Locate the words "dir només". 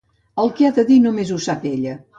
0.89-1.35